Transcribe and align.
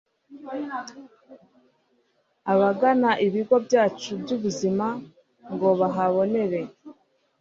Abagana 2.51 3.09
ibigo 3.25 3.55
byacu 3.65 4.09
byubuzima 4.21 4.87
ngo 5.53 5.67
bahabonere 5.79 6.61